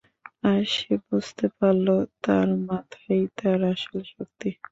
আর 0.43 0.61
সে 0.75 0.93
বুঝতে 1.07 1.45
পারল, 1.57 1.87
তার 2.23 2.47
মাথাই 2.67 3.21
তার 3.39 3.59
আসল 3.71 3.95
শক্তি। 4.11 4.49